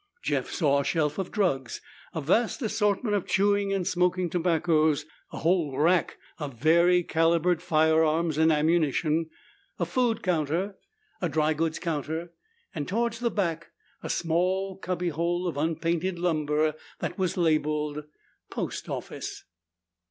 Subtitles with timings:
[0.23, 1.79] Jeff saw a shelf of drugs,
[2.15, 8.35] a vast assortment of chewing and smoking tobaccos, a whole rack of vari calibered firearms
[8.39, 9.29] and ammunition,
[9.77, 10.75] a food counter,
[11.21, 12.33] a dry goods counter,
[12.73, 18.05] and toward the back a small cubby hole of unpainted lumber that was labeled
[18.49, 19.43] "Post Office."